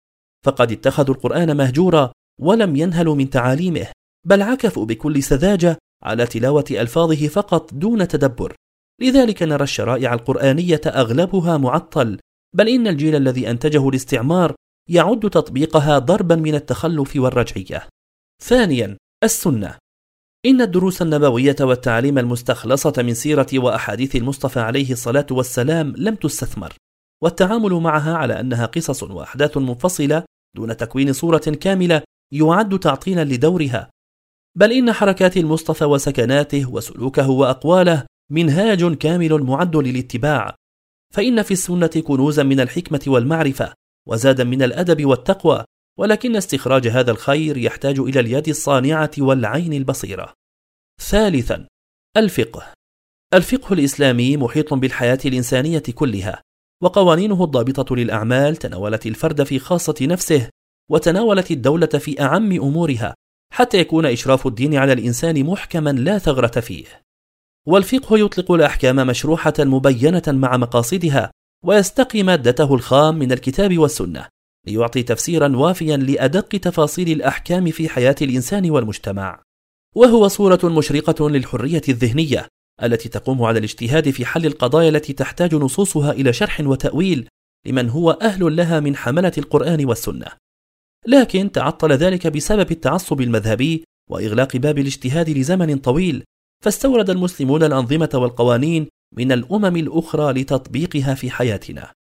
فقد 0.45 0.73
اتخذوا 0.73 1.15
القرآن 1.15 1.57
مهجورا 1.57 2.13
ولم 2.41 2.77
ينهلوا 2.77 3.15
من 3.15 3.31
تعاليمه 3.31 3.87
بل 4.27 4.43
عكفوا 4.43 4.87
بكل 4.87 5.23
سذاجة 5.23 5.79
على 6.03 6.27
تلاوة 6.27 6.65
ألفاظه 6.71 7.29
فقط 7.29 7.75
دون 7.75 8.09
تدبر. 8.09 8.55
لذلك 9.01 9.43
نرى 9.43 9.65
الشرائع 9.65 10.15
القرآنية 10.15 10.81
أغلبها 10.87 11.57
معطل 11.57 12.19
بل 12.55 12.69
إن 12.69 12.87
الجيل 12.87 13.15
الذي 13.15 13.51
أنتجه 13.51 13.89
الاستعمار 13.89 14.55
يعد 14.91 15.31
تطبيقها 15.31 15.99
ضربا 15.99 16.37
من 16.37 16.55
التخلف 16.55 17.17
والرجعية. 17.17 17.89
ثانيا 18.43 18.97
السنة. 19.25 19.79
إن 20.47 20.61
الدروس 20.61 21.03
النبوية 21.03 21.57
والتعليم 21.61 22.19
المستخلصة 22.19 22.93
من 22.99 23.15
سيرة 23.15 23.47
وأحاديث 23.55 24.17
المصطفى 24.17 24.61
عليه 24.61 24.93
الصلاة 24.93 25.27
والسلام 25.31 25.95
لم 25.97 26.15
تستثمر 26.15 26.73
والتعامل 27.23 27.73
معها 27.73 28.15
على 28.15 28.41
أنها 28.41 28.67
قصص 28.67 29.03
وأحداث 29.03 29.57
منفصلة 29.57 30.25
دون 30.57 30.77
تكوين 30.77 31.13
صورة 31.13 31.39
كاملة 31.39 32.03
يعد 32.33 32.79
تعطيلا 32.79 33.25
لدورها. 33.25 33.91
بل 34.59 34.73
إن 34.73 34.93
حركات 34.93 35.37
المصطفى 35.37 35.85
وسكناته 35.85 36.71
وسلوكه 36.71 37.31
وأقواله 37.31 38.07
منهاج 38.33 38.95
كامل 38.95 39.43
معد 39.43 39.77
للاتباع 39.77 40.55
فإن 41.15 41.43
في 41.43 41.51
السنة 41.51 41.87
كنوزا 41.87 42.43
من 42.43 42.61
الحكمة 42.61 43.01
والمعرفة 43.07 43.73
وزادا 44.09 44.45
من 44.45 44.63
الأدب 44.63 45.05
والتقوى 45.05 45.65
ولكن 45.99 46.37
استخراج 46.37 46.89
هذا 46.89 47.11
الخير 47.11 47.57
يحتاج 47.57 47.99
إلى 47.99 48.21
اليد 48.21 48.49
الصانعة 48.49 49.11
والعين 49.19 49.73
البصيرة. 49.73 50.35
ثالثا 51.01 51.67
الفقه 52.17 52.73
الفقه 53.35 53.73
الإسلامي 53.73 54.37
محيط 54.37 54.75
بالحياة 54.75 55.19
الإنسانية 55.25 55.83
كلها 55.95 56.43
وقوانينه 56.83 57.45
الضابطة 57.45 57.97
للأعمال 57.97 58.57
تناولت 58.57 59.07
الفرد 59.07 59.43
في 59.43 59.59
خاصة 59.59 59.95
نفسه 60.03 60.49
وتناولت 60.91 61.51
الدولة 61.51 61.87
في 61.87 62.21
أعم 62.21 62.53
أمورها 62.53 63.15
حتى 63.53 63.79
يكون 63.79 64.07
إشراف 64.07 64.47
الدين 64.47 64.75
على 64.75 64.93
الإنسان 64.93 65.45
محكما 65.45 65.91
لا 65.91 66.19
ثغرة 66.19 66.61
فيه 66.61 67.04
والفقه 67.67 68.19
يطلق 68.19 68.53
الأحكام 68.53 68.97
مشروحة 68.97 69.55
مبينة 69.59 70.23
مع 70.27 70.57
مقاصدها 70.57 71.31
ويستقي 71.65 72.23
مادته 72.23 72.75
الخام 72.75 73.19
من 73.19 73.33
الكتاب 73.33 73.79
والسنة 73.79 74.27
ليعطي 74.67 75.03
تفسيرا 75.03 75.57
وافيا 75.57 75.97
لأدق 75.97 76.49
تفاصيل 76.49 77.09
الأحكام 77.09 77.71
في 77.71 77.89
حياة 77.89 78.15
الإنسان 78.23 78.71
والمجتمع. 78.71 79.43
وهو 79.95 80.29
صورة 80.29 80.61
مشرقة 80.65 81.31
للحرية 81.31 81.83
الذهنية 81.89 82.47
التي 82.83 83.09
تقوم 83.09 83.43
على 83.43 83.59
الاجتهاد 83.59 84.11
في 84.11 84.27
حل 84.27 84.47
القضايا 84.47 84.89
التي 84.89 85.13
تحتاج 85.13 85.55
نصوصها 85.55 86.13
إلى 86.13 86.33
شرح 86.33 86.61
وتأويل 86.61 87.29
لمن 87.67 87.89
هو 87.89 88.11
أهل 88.11 88.57
لها 88.57 88.81
من 88.81 88.97
حملة 88.97 89.33
القرآن 89.39 89.85
والسنة. 89.85 90.27
لكن 91.07 91.53
تعطل 91.53 91.93
ذلك 91.93 92.27
بسبب 92.27 92.71
التعصب 92.71 93.21
المذهبي 93.21 93.85
وإغلاق 94.11 94.57
باب 94.57 94.79
الاجتهاد 94.79 95.31
لزمن 95.31 95.79
طويل 95.79 96.25
فاستورد 96.65 97.11
المسلمون 97.11 97.63
الأنظمة 97.63 98.11
والقوانين 98.15 98.89
من 99.17 99.33
الأمم 99.33 99.77
الأخرى 99.77 100.33
لتطبيقها 100.33 101.15
في 101.15 101.31
حياتنا. 101.31 101.93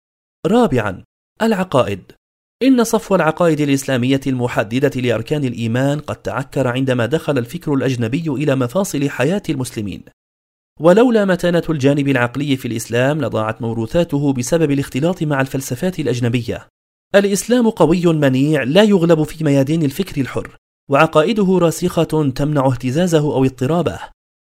رابعا 0.48 1.04
العقائد 1.42 2.12
إن 2.64 2.84
صفو 2.84 3.16
العقائد 3.16 3.60
الإسلامية 3.60 4.22
المحددة 4.28 5.02
لأركان 5.02 5.44
الإيمان 5.44 6.00
قد 6.00 6.16
تعكر 6.16 6.68
عندما 6.68 7.06
دخل 7.06 7.38
الفكر 7.38 7.74
الأجنبي 7.74 8.28
إلى 8.28 8.56
مفاصل 8.56 9.10
حياة 9.10 9.42
المسلمين. 9.50 10.04
ولولا 10.80 11.26
متانة 11.26 11.64
الجانب 11.70 12.08
العقلي 12.08 12.58
في 12.58 12.68
الإسلام 12.68 13.22
لضاعت 13.22 13.62
موروثاته 13.62 14.34
بسبب 14.34 14.72
الاختلاط 14.72 15.24
مع 15.24 15.42
الفلسفات 15.42 16.00
الأجنبية. 16.00 16.68
الإسلام 17.16 17.70
قوي 17.70 18.06
منيع 18.06 18.64
لا 18.64 18.84
يغلب 18.84 19.24
في 19.24 19.44
ميادين 19.44 19.84
الفكر 19.84 20.22
الحر، 20.22 20.58
وعقائده 20.90 21.58
راسخة 21.58 22.32
تمنع 22.36 22.68
اهتزازه 22.68 23.34
أو 23.34 23.46
اضطرابه. 23.46 24.00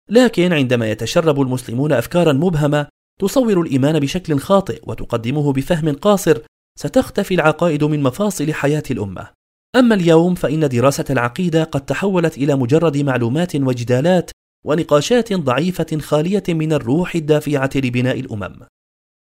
لكن 0.09 0.53
عندما 0.53 0.91
يتشرب 0.91 1.41
المسلمون 1.41 1.91
أفكارا 1.91 2.33
مبهمة 2.33 2.87
تصور 3.19 3.61
الإيمان 3.61 3.99
بشكل 3.99 4.39
خاطئ 4.39 4.81
وتقدمه 4.83 5.53
بفهم 5.53 5.93
قاصر 5.93 6.41
ستختفي 6.79 7.33
العقائد 7.33 7.83
من 7.83 8.03
مفاصل 8.03 8.53
حياة 8.53 8.83
الأمة. 8.91 9.27
أما 9.75 9.95
اليوم 9.95 10.35
فإن 10.35 10.67
دراسة 10.69 11.05
العقيدة 11.09 11.63
قد 11.63 11.85
تحولت 11.85 12.37
إلى 12.37 12.55
مجرد 12.55 12.97
معلومات 12.97 13.55
وجدالات 13.55 14.31
ونقاشات 14.65 15.33
ضعيفة 15.33 15.99
خالية 15.99 16.43
من 16.49 16.73
الروح 16.73 17.15
الدافعة 17.15 17.69
لبناء 17.75 18.19
الأمم. 18.19 18.59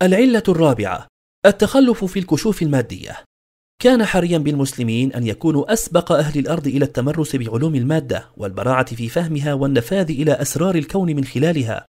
العلة 0.02 0.42
الرابعة: 0.48 1.06
التخلف 1.46 2.04
في 2.04 2.18
الكشوف 2.18 2.62
المادية. 2.62 3.24
كان 3.82 4.04
حريا 4.04 4.38
بالمسلمين 4.38 5.12
أن 5.12 5.26
يكونوا 5.26 5.72
أسبق 5.72 6.12
أهل 6.12 6.38
الأرض 6.38 6.66
إلى 6.66 6.84
التمرس 6.84 7.36
بعلوم 7.36 7.74
المادة 7.74 8.26
والبراعة 8.36 8.94
في 8.94 9.08
فهمها 9.08 9.54
والنفاذ 9.54 10.10
إلى 10.10 10.32
أسرار 10.32 10.74
الكون 10.74 11.16
من 11.16 11.24
خلالها. 11.24 11.86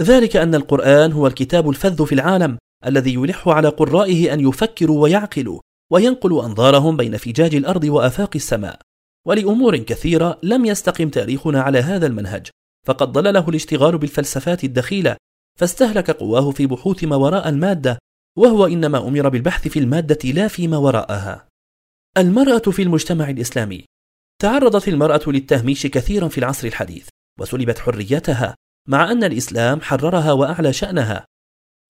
ذلك 0.00 0.36
أن 0.36 0.54
القرآن 0.54 1.12
هو 1.12 1.26
الكتاب 1.26 1.70
الفذ 1.70 2.06
في 2.06 2.14
العالم 2.14 2.58
الذي 2.86 3.14
يلح 3.14 3.48
على 3.48 3.68
قرائه 3.68 4.34
أن 4.34 4.40
يفكروا 4.40 5.02
ويعقلوا 5.02 5.60
وينقلوا 5.92 6.46
أنظارهم 6.46 6.96
بين 6.96 7.16
فجاج 7.16 7.54
الأرض 7.54 7.84
وآفاق 7.84 8.30
السماء. 8.34 8.80
ولأمور 9.26 9.76
كثيرة 9.76 10.38
لم 10.42 10.64
يستقم 10.64 11.08
تاريخنا 11.08 11.62
على 11.62 11.78
هذا 11.78 12.06
المنهج، 12.06 12.46
فقد 12.86 13.12
ضلله 13.12 13.48
الاشتغال 13.48 13.98
بالفلسفات 13.98 14.64
الدخيلة، 14.64 15.16
فاستهلك 15.58 16.10
قواه 16.10 16.50
في 16.50 16.66
بحوث 16.66 17.04
ما 17.04 17.16
وراء 17.16 17.48
المادة 17.48 17.98
وهو 18.38 18.66
إنما 18.66 19.08
أمر 19.08 19.28
بالبحث 19.28 19.68
في 19.68 19.78
المادة 19.78 20.30
لا 20.30 20.48
فيما 20.48 20.76
وراءها. 20.76 21.48
المرأة 22.18 22.58
في 22.58 22.82
المجتمع 22.82 23.30
الإسلامي. 23.30 23.84
تعرضت 24.42 24.88
المرأة 24.88 25.20
للتهميش 25.26 25.86
كثيرا 25.86 26.28
في 26.28 26.38
العصر 26.38 26.66
الحديث 26.66 27.08
وسلبت 27.40 27.78
حريتها 27.78 28.54
مع 28.88 29.12
أن 29.12 29.24
الإسلام 29.24 29.80
حررها 29.80 30.32
وأعلى 30.32 30.72
شأنها. 30.72 31.26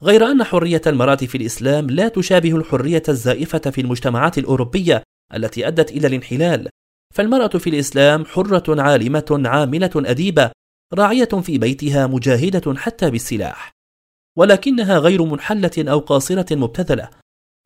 غير 0.02 0.26
أن 0.26 0.44
حرية 0.44 0.82
المرأة 0.86 1.16
في 1.16 1.34
الإسلام 1.34 1.90
لا 1.90 2.08
تشابه 2.08 2.56
الحرية 2.56 3.02
الزائفة 3.08 3.58
في 3.58 3.80
المجتمعات 3.80 4.38
الأوروبية 4.38 5.02
التي 5.34 5.68
أدت 5.68 5.90
إلى 5.90 6.06
الانحلال. 6.06 6.68
فالمرأة 7.14 7.58
في 7.58 7.70
الإسلام 7.70 8.24
حرة 8.24 8.82
عالمة 8.82 9.42
عاملة 9.44 9.90
أديبة 9.96 10.50
راعية 10.94 11.24
في 11.24 11.58
بيتها 11.58 12.06
مجاهدة 12.06 12.74
حتى 12.74 13.10
بالسلاح. 13.10 13.72
ولكنها 14.38 14.98
غير 14.98 15.24
منحلة 15.24 15.70
أو 15.78 15.98
قاصرة 15.98 16.56
مبتذلة. 16.56 17.10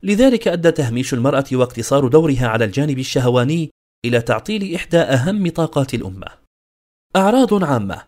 لذلك 0.03 0.47
أدى 0.47 0.71
تهميش 0.71 1.13
المرأة 1.13 1.45
واقتصار 1.51 2.07
دورها 2.07 2.47
على 2.47 2.65
الجانب 2.65 2.99
الشهواني 2.99 3.69
إلى 4.05 4.21
تعطيل 4.21 4.75
إحدى 4.75 4.97
أهم 4.97 5.49
طاقات 5.49 5.93
الأمة. 5.93 6.27
أعراض 7.15 7.63
عامة. 7.63 8.03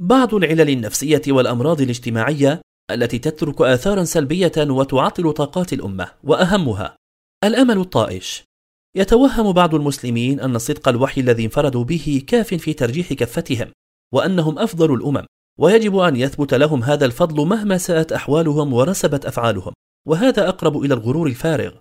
بعض 0.00 0.34
العلل 0.34 0.70
النفسية 0.70 1.22
والأمراض 1.28 1.80
الاجتماعية 1.80 2.60
التي 2.90 3.18
تترك 3.18 3.60
آثارا 3.60 4.04
سلبية 4.04 4.52
وتعطل 4.58 5.32
طاقات 5.32 5.72
الأمة 5.72 6.12
وأهمها 6.24 6.96
الأمل 7.44 7.78
الطائش. 7.78 8.44
يتوهم 8.96 9.52
بعض 9.52 9.74
المسلمين 9.74 10.40
أن 10.40 10.58
صدق 10.58 10.88
الوحي 10.88 11.20
الذي 11.20 11.44
انفردوا 11.44 11.84
به 11.84 12.22
كاف 12.26 12.54
في 12.54 12.72
ترجيح 12.72 13.12
كفتهم 13.12 13.72
وأنهم 14.14 14.58
أفضل 14.58 14.94
الأمم. 14.94 15.26
ويجب 15.60 15.98
أن 15.98 16.16
يثبت 16.16 16.54
لهم 16.54 16.82
هذا 16.82 17.06
الفضل 17.06 17.46
مهما 17.46 17.78
ساءت 17.78 18.12
أحوالهم 18.12 18.72
ورسبت 18.72 19.24
أفعالهم. 19.26 19.72
وهذا 20.08 20.48
أقرب 20.48 20.76
إلى 20.76 20.94
الغرور 20.94 21.26
الفارغ. 21.26 21.72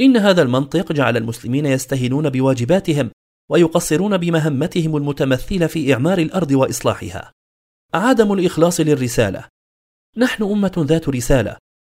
إن 0.00 0.16
هذا 0.16 0.42
المنطق 0.42 0.92
جعل 0.92 1.16
المسلمين 1.16 1.66
يستهينون 1.66 2.30
بواجباتهم 2.30 3.10
ويقصرون 3.50 4.16
بمهمتهم 4.16 4.96
المتمثلة 4.96 5.66
في 5.66 5.92
إعمار 5.94 6.18
الأرض 6.18 6.50
وإصلاحها. 6.50 7.32
عدم 7.94 8.32
الإخلاص 8.32 8.80
للرسالة. 8.80 9.44
نحن 10.16 10.42
أمة 10.42 10.72
ذات 10.78 11.08
رسالة. 11.08 11.56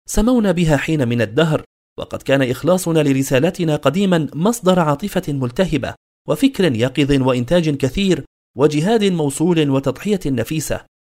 سمونا 0.09 0.51
بها 0.51 0.77
حين 0.77 1.07
من 1.07 1.21
الدهر 1.21 1.63
وقد 1.99 2.21
كان 2.21 2.41
إخلاصنا 2.41 2.99
لرسالتنا 2.99 3.75
قديما 3.75 4.27
مصدر 4.33 4.79
عاطفة 4.79 5.33
ملتهبة 5.33 5.93
وفكر 6.27 6.75
يقظ 6.75 7.21
وإنتاج 7.21 7.69
كثير 7.69 8.25
وجهاد 8.57 9.03
موصول 9.03 9.69
وتضحية 9.69 10.19
نفيسة. 10.25 10.96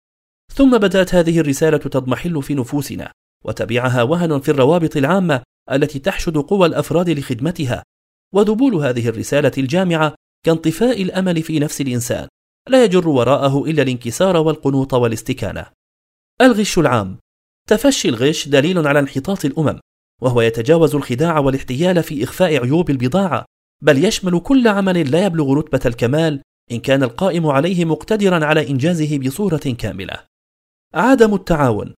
ثم 0.53 0.77
بدأت 0.77 1.15
هذه 1.15 1.39
الرسالة 1.39 1.77
تضمحل 1.77 2.43
في 2.43 2.53
نفوسنا 2.53 3.11
وتبعها 3.45 4.03
وهن 4.03 4.39
في 4.39 4.51
الروابط 4.51 4.97
العامة 4.97 5.43
التي 5.71 5.99
تحشد 5.99 6.37
قوى 6.37 6.67
الأفراد 6.67 7.09
لخدمتها. 7.09 7.83
وذبول 8.33 8.75
هذه 8.75 9.09
الرسالة 9.09 9.51
الجامعة 9.57 10.15
كانطفاء 10.45 11.01
الأمل 11.01 11.43
في 11.43 11.59
نفس 11.59 11.81
الإنسان 11.81 12.27
لا 12.69 12.83
يجر 12.83 13.07
وراءه 13.07 13.65
إلا 13.65 13.81
الانكسار 13.81 14.37
والقنوط 14.37 14.93
والاستكانة. 14.93 15.65
الغش 16.41 16.77
العام. 16.77 17.17
تفشي 17.67 18.09
الغش 18.09 18.47
دليل 18.47 18.87
على 18.87 18.99
انحطاط 18.99 19.45
الأمم 19.45 19.79
وهو 20.21 20.41
يتجاوز 20.41 20.95
الخداع 20.95 21.39
والاحتيال 21.39 22.03
في 22.03 22.23
إخفاء 22.23 22.63
عيوب 22.63 22.89
البضاعة 22.89 23.45
بل 23.81 24.05
يشمل 24.05 24.39
كل 24.39 24.67
عمل 24.67 25.11
لا 25.11 25.25
يبلغ 25.25 25.53
رتبة 25.53 25.79
الكمال 25.85 26.41
إن 26.71 26.79
كان 26.79 27.03
القائم 27.03 27.47
عليه 27.47 27.85
مقتدرا 27.85 28.45
على 28.45 28.69
إنجازه 28.69 29.17
بصورة 29.17 29.57
كاملة. 29.57 30.34
عدم 30.93 31.33
التعاون. 31.33 31.93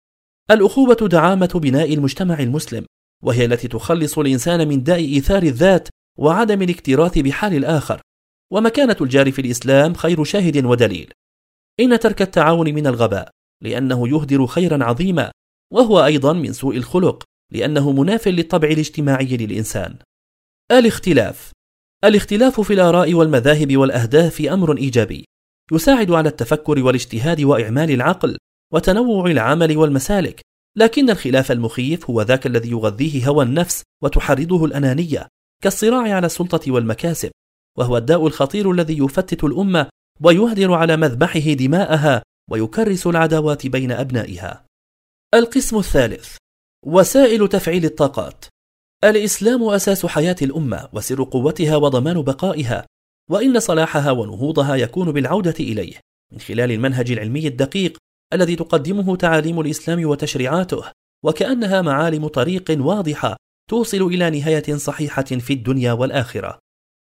الأخوة 0.50 0.94
دعامة 0.94 1.50
بناء 1.54 1.94
المجتمع 1.94 2.38
المسلم 2.38 2.86
وهي 3.22 3.44
التي 3.44 3.68
تخلص 3.68 4.18
الإنسان 4.18 4.68
من 4.68 4.82
داء 4.82 4.98
إيثار 4.98 5.42
الذات 5.42 5.88
وعدم 6.18 6.62
الاكتراث 6.62 7.18
بحال 7.18 7.54
الآخر. 7.54 8.00
ومكانة 8.52 8.96
الجار 9.00 9.32
في 9.32 9.40
الإسلام 9.40 9.94
خير 9.94 10.24
شاهد 10.24 10.64
ودليل. 10.64 11.12
إن 11.80 11.98
ترك 11.98 12.22
التعاون 12.22 12.74
من 12.74 12.86
الغباء 12.86 13.30
لأنه 13.62 14.08
يهدر 14.08 14.46
خيرا 14.46 14.84
عظيما 14.84 15.32
وهو 15.72 16.04
أيضا 16.04 16.32
من 16.32 16.52
سوء 16.52 16.76
الخلق 16.76 17.24
لأنه 17.52 17.92
مناف 17.92 18.28
للطبع 18.28 18.68
الاجتماعي 18.68 19.36
للإنسان. 19.36 19.96
الاختلاف. 20.70 21.52
الاختلاف 22.04 22.60
في 22.60 22.72
الآراء 22.72 23.14
والمذاهب 23.14 23.76
والأهداف 23.76 24.40
أمر 24.40 24.76
إيجابي 24.76 25.24
يساعد 25.72 26.10
على 26.10 26.28
التفكر 26.28 26.78
والاجتهاد 26.84 27.40
وإعمال 27.40 27.90
العقل 27.90 28.36
وتنوع 28.72 29.30
العمل 29.30 29.76
والمسالك. 29.76 30.40
لكن 30.76 31.10
الخلاف 31.10 31.52
المخيف 31.52 32.10
هو 32.10 32.22
ذاك 32.22 32.46
الذي 32.46 32.70
يغذيه 32.70 33.28
هوى 33.28 33.44
النفس 33.44 33.82
وتحرضه 34.02 34.64
الأنانية 34.64 35.28
كالصراع 35.62 36.14
على 36.14 36.26
السلطة 36.26 36.72
والمكاسب. 36.72 37.30
وهو 37.78 37.96
الداء 37.96 38.26
الخطير 38.26 38.70
الذي 38.70 38.98
يفتت 38.98 39.44
الأمة 39.44 39.88
ويهدر 40.22 40.72
على 40.72 40.96
مذبحه 40.96 41.52
دماءها 41.52 42.22
ويكرس 42.50 43.06
العداوات 43.06 43.66
بين 43.66 43.92
أبنائها. 43.92 44.66
القسم 45.34 45.78
الثالث 45.78 46.36
وسائل 46.86 47.48
تفعيل 47.48 47.84
الطاقات. 47.84 48.44
الإسلام 49.04 49.64
أساس 49.68 50.06
حياة 50.06 50.36
الأمة 50.42 50.88
وسر 50.92 51.22
قوتها 51.22 51.76
وضمان 51.76 52.22
بقائها 52.22 52.86
وإن 53.30 53.60
صلاحها 53.60 54.10
ونهوضها 54.10 54.76
يكون 54.76 55.12
بالعودة 55.12 55.54
إليه. 55.60 56.00
من 56.32 56.40
خلال 56.40 56.72
المنهج 56.72 57.10
العلمي 57.10 57.46
الدقيق 57.46 57.98
الذي 58.32 58.56
تقدمه 58.56 59.16
تعاليم 59.16 59.60
الإسلام 59.60 60.06
وتشريعاته 60.06 60.84
وكأنها 61.24 61.82
معالم 61.82 62.26
طريق 62.28 62.64
واضحة 62.70 63.36
توصل 63.70 64.02
إلى 64.02 64.30
نهاية 64.30 64.76
صحيحة 64.76 65.22
في 65.22 65.52
الدنيا 65.52 65.92
والآخرة. 65.92 66.58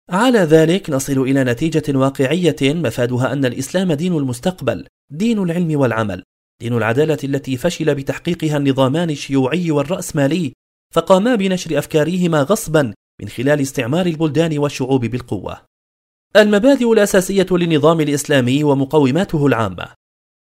على 0.09 0.39
ذلك 0.39 0.89
نصل 0.89 1.21
إلى 1.21 1.43
نتيجة 1.43 1.97
واقعية 1.97 2.55
مفادها 2.61 3.33
أن 3.33 3.45
الإسلام 3.45 3.93
دين 3.93 4.17
المستقبل 4.17 4.87
دين 5.11 5.39
العلم 5.39 5.79
والعمل 5.79 6.23
دين 6.61 6.73
العدالة 6.73 7.17
التي 7.23 7.57
فشل 7.57 7.95
بتحقيقها 7.95 8.57
النظامان 8.57 9.09
الشيوعي 9.09 9.71
والرأسمالي 9.71 10.53
فقاما 10.93 11.35
بنشر 11.35 11.77
أفكارهما 11.77 12.41
غصبا 12.41 12.93
من 13.21 13.29
خلال 13.29 13.61
استعمار 13.61 14.05
البلدان 14.05 14.57
والشعوب 14.57 15.05
بالقوة. 15.05 15.61
المبادئ 16.35 16.93
الأساسية 16.93 17.47
للنظام 17.51 18.01
الإسلامي 18.01 18.63
ومقوماته 18.63 19.45
العامة 19.47 19.87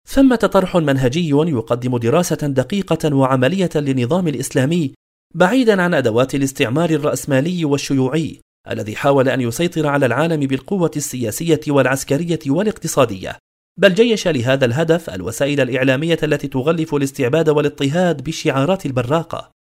ثمة 0.08 0.36
طرح 0.36 0.78
منهجي 0.78 1.30
يقدم 1.30 1.98
دراسة 1.98 2.36
دقيقة 2.36 3.16
وعملية 3.16 3.70
للنظام 3.76 4.28
الإسلامي 4.28 4.94
بعيدا 5.36 5.82
عن 5.82 5.94
أدوات 5.94 6.36
الاستعمار 6.36 6.90
الرأسمالي 6.90 7.66
والشيوعي 7.66 8.40
الذي 8.72 8.96
حاول 8.96 9.30
أن 9.30 9.42
يسيطر 9.42 9.88
على 9.88 10.06
العالم 10.06 10.40
بالقوة 10.40 10.92
السياسية 10.96 11.60
والعسكرية 11.68 12.40
والاقتصادية. 12.48 13.38
بل 13.80 13.94
جيش 13.94 14.28
لهذا 14.28 14.66
الهدف 14.66 15.10
الوسائل 15.10 15.62
الإعلامية 15.62 16.18
التي 16.24 16.48
تغلف 16.48 16.96
الاستعباد 16.96 17.50
والاضطهاد 17.50 18.24
بالشعارات 18.24 18.86
البراقة. 18.86 19.52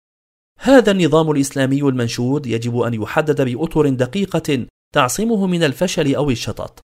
هذا 0.59 0.91
النظام 0.91 1.31
الإسلامي 1.31 1.81
المنشود 1.81 2.45
يجب 2.45 2.79
أن 2.79 2.93
يحدد 2.93 3.41
بأطر 3.41 3.89
دقيقة 3.89 4.67
تعصمه 4.93 5.47
من 5.47 5.63
الفشل 5.63 6.15
أو 6.15 6.29
الشطط. 6.29 6.79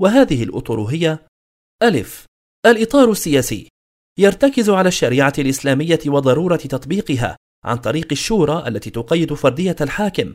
وهذه 0.00 0.42
الأطر 0.42 0.80
هي 0.80 1.18
ألف 1.82 2.26
الإطار 2.66 3.10
السياسي. 3.10 3.68
يرتكز 4.18 4.70
على 4.70 4.88
الشريعة 4.88 5.32
الإسلامية 5.38 6.00
وضرورة 6.06 6.56
تطبيقها 6.56 7.36
عن 7.64 7.76
طريق 7.76 8.08
الشورى 8.12 8.68
التي 8.68 8.90
تقيد 8.90 9.34
فردية 9.34 9.76
الحاكم. 9.80 10.34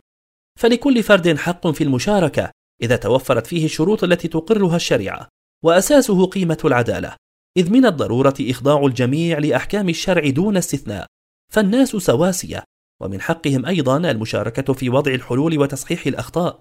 فلكل 0.60 1.04
فرد 1.04 1.38
حق 1.38 1.68
في 1.68 1.84
المشاركة 1.84 2.52
إذا 2.82 2.96
توفرت 2.96 3.48
فيه 3.48 3.66
الشروط 3.66 4.04
التي 4.04 4.28
تقرها 4.28 4.76
الشريعة 4.76 5.28
وأساسه 5.64 6.26
قيمة 6.26 6.58
العدالة. 6.66 7.16
إذ 7.58 7.72
من 7.72 7.86
الضرورة 7.86 8.36
إخضاع 8.42 8.86
الجميع 8.86 9.38
لأحكام 9.38 9.90
الشرع 9.90 10.30
دون 10.30 10.58
استثناء. 10.58 11.06
فالناس 11.54 11.90
سواسية 11.90 12.64
ومن 13.02 13.22
حقهم 13.22 13.66
أيضا 13.66 13.98
المشاركة 13.98 14.74
في 14.74 14.90
وضع 14.90 15.12
الحلول 15.14 15.58
وتصحيح 15.60 16.08
الأخطاء. 16.08 16.60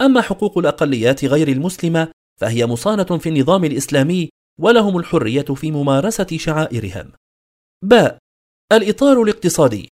أما 0.00 0.20
حقوق 0.20 0.58
الأقليات 0.58 1.24
غير 1.24 1.48
المسلمة 1.48 2.08
فهي 2.40 2.66
مصانة 2.66 3.18
في 3.18 3.28
النظام 3.28 3.64
الإسلامي 3.64 4.28
ولهم 4.62 4.98
الحرية 4.98 5.42
في 5.42 5.70
ممارسة 5.70 6.26
شعائرهم. 6.36 7.12
باء 7.84 8.18
الإطار 8.72 9.22
الاقتصادي 9.22 9.88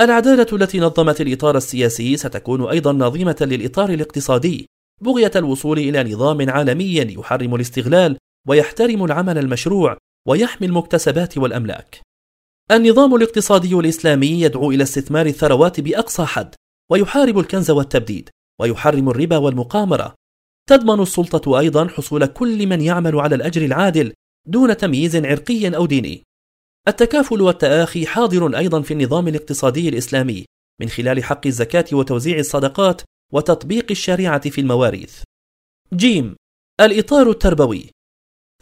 العدالة 0.00 0.46
التي 0.52 0.80
نظمت 0.80 1.20
الإطار 1.20 1.56
السياسي 1.56 2.16
ستكون 2.16 2.66
أيضا 2.68 2.92
نظيمة 2.92 3.36
للإطار 3.40 3.90
الاقتصادي 3.90 4.66
بغية 5.02 5.30
الوصول 5.36 5.78
إلى 5.78 6.14
نظام 6.14 6.50
عالمي 6.50 6.96
يحرم 6.96 7.54
الاستغلال 7.54 8.18
ويحترم 8.48 9.04
العمل 9.04 9.38
المشروع 9.38 9.96
ويحمي 10.28 10.66
المكتسبات 10.66 11.38
والأملاك. 11.38 12.00
النظام 12.70 13.14
الاقتصادي 13.14 13.74
الإسلامي 13.74 14.40
يدعو 14.40 14.70
إلى 14.70 14.82
استثمار 14.82 15.26
الثروات 15.26 15.80
بأقصى 15.80 16.24
حد 16.24 16.54
ويحارب 16.90 17.38
الكنز 17.38 17.70
والتبديد 17.70 18.30
ويحرم 18.60 19.08
الربا 19.08 19.36
والمقامرة 19.36 20.14
تضمن 20.66 21.02
السلطة 21.02 21.58
أيضا 21.58 21.88
حصول 21.88 22.26
كل 22.26 22.66
من 22.66 22.80
يعمل 22.80 23.20
على 23.20 23.34
الأجر 23.34 23.64
العادل 23.64 24.12
دون 24.46 24.76
تمييز 24.76 25.16
عرقي 25.16 25.76
أو 25.76 25.86
ديني. 25.86 26.22
التكافل 26.88 27.40
والتآخي 27.40 28.06
حاضر 28.06 28.56
أيضا 28.58 28.82
في 28.82 28.94
النظام 28.94 29.28
الاقتصادي 29.28 29.88
الإسلامي 29.88 30.44
من 30.80 30.88
خلال 30.88 31.24
حق 31.24 31.46
الزكاة 31.46 31.84
وتوزيع 31.92 32.38
الصدقات 32.38 33.02
وتطبيق 33.32 33.86
الشريعة 33.90 34.50
في 34.50 34.60
المواريث. 34.60 35.22
جيم 35.94 36.36
الإطار 36.80 37.30
التربوي. 37.30 37.90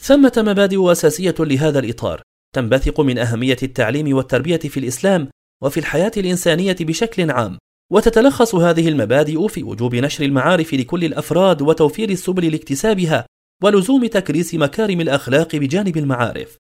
ثمة 0.00 0.32
مبادئ 0.36 0.92
أساسية 0.92 1.34
لهذا 1.38 1.78
الإطار 1.78 2.22
تنبثق 2.54 3.00
من 3.00 3.18
أهمية 3.18 3.56
التعليم 3.62 4.16
والتربية 4.16 4.56
في 4.58 4.80
الإسلام 4.80 5.28
وفي 5.62 5.80
الحياة 5.80 6.12
الإنسانية 6.16 6.76
بشكل 6.80 7.30
عام. 7.30 7.58
وتتلخص 7.92 8.54
هذه 8.54 8.88
المبادئ 8.88 9.48
في 9.48 9.62
وجوب 9.62 9.94
نشر 9.94 10.24
المعارف 10.24 10.74
لكل 10.74 11.04
الأفراد 11.04 11.62
وتوفير 11.62 12.10
السبل 12.10 12.52
لاكتسابها 12.52 13.26
ولزوم 13.62 14.06
تكريس 14.06 14.54
مكارم 14.54 15.00
الأخلاق 15.00 15.56
بجانب 15.56 15.96
المعارف. 15.96 16.56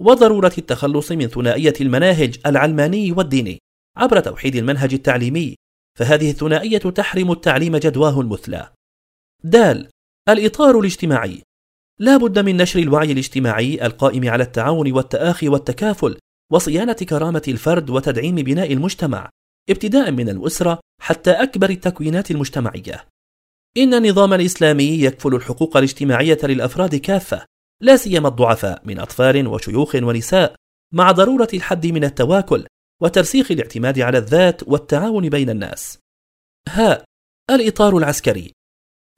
وضرورة 0.00 0.52
التخلص 0.58 1.12
من 1.12 1.26
ثنائية 1.26 1.74
المناهج 1.80 2.36
العلماني 2.46 3.12
والديني 3.12 3.58
عبر 3.96 4.20
توحيد 4.20 4.56
المنهج 4.56 4.94
التعليمي 4.94 5.54
فهذه 5.98 6.30
الثنائية 6.30 6.78
تحرم 6.78 7.32
التعليم 7.32 7.76
جدواه 7.76 8.20
المثلى. 8.20 8.72
دال 9.44 9.88
الإطار 10.28 10.80
الاجتماعي 10.80 11.42
لا 12.00 12.16
بد 12.16 12.38
من 12.38 12.56
نشر 12.56 12.78
الوعي 12.78 13.12
الاجتماعي 13.12 13.86
القائم 13.86 14.28
على 14.28 14.42
التعاون 14.42 14.92
والتآخي 14.92 15.48
والتكافل 15.48 16.18
وصيانة 16.52 16.92
كرامة 16.92 17.42
الفرد 17.48 17.90
وتدعيم 17.90 18.34
بناء 18.34 18.72
المجتمع. 18.72 19.30
ابتداء 19.70 20.10
من 20.10 20.28
الأسرة 20.28 20.80
حتى 21.00 21.30
أكبر 21.30 21.70
التكوينات 21.70 22.30
المجتمعية. 22.30 23.04
إن 23.76 23.94
النظام 23.94 24.34
الإسلامي 24.34 24.84
يكفل 24.84 25.34
الحقوق 25.34 25.76
الاجتماعية 25.76 26.38
للأفراد 26.42 26.94
كافة، 26.94 27.44
لا 27.82 27.96
سيما 27.96 28.28
الضعفاء 28.28 28.82
من 28.84 28.98
أطفال 28.98 29.46
وشيوخ 29.46 29.94
ونساء، 29.94 30.54
مع 30.94 31.12
ضرورة 31.12 31.48
الحد 31.54 31.86
من 31.86 32.04
التواكل 32.04 32.66
وترسيخ 33.02 33.50
الاعتماد 33.50 33.98
على 33.98 34.18
الذات 34.18 34.68
والتعاون 34.68 35.28
بين 35.28 35.50
الناس. 35.50 35.98
ها 36.68 37.04
الإطار 37.50 37.96
العسكري 37.96 38.52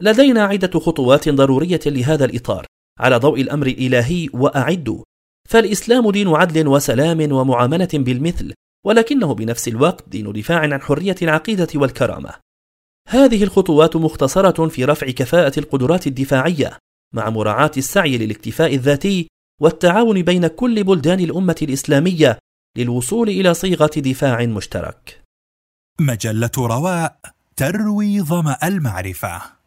لدينا 0.02 0.44
عدة 0.44 0.80
خطوات 0.80 1.28
ضرورية 1.28 1.80
لهذا 1.86 2.24
الإطار 2.24 2.66
على 2.98 3.16
ضوء 3.16 3.40
الأمر 3.40 3.66
الإلهي 3.66 4.28
وأعدوا 4.32 5.04
فالإسلام 5.48 6.10
دين 6.10 6.28
عدل 6.28 6.68
وسلام 6.68 7.32
ومعاملة 7.32 7.88
بالمثل 7.92 8.54
ولكنه 8.88 9.34
بنفس 9.34 9.68
الوقت 9.68 10.08
دين 10.08 10.32
دفاع 10.32 10.58
عن 10.58 10.80
حرية 10.80 11.16
العقيدة 11.22 11.68
والكرامة. 11.74 12.34
هذه 13.08 13.44
الخطوات 13.44 13.96
مختصرة 13.96 14.68
في 14.68 14.84
رفع 14.84 15.10
كفاءة 15.10 15.58
القدرات 15.58 16.06
الدفاعية 16.06 16.78
مع 17.14 17.30
مراعاة 17.30 17.70
السعي 17.76 18.18
للاكتفاء 18.18 18.74
الذاتي 18.74 19.28
والتعاون 19.60 20.22
بين 20.22 20.46
كل 20.46 20.84
بلدان 20.84 21.20
الأمة 21.20 21.56
الإسلامية 21.62 22.38
للوصول 22.76 23.28
إلى 23.28 23.54
صيغة 23.54 23.90
دفاع 23.96 24.46
مشترك. 24.46 25.22
مجلة 26.00 26.50
رواء 26.58 27.18
تروي 27.56 28.20
ظمأ 28.20 28.58
المعرفة 28.64 29.57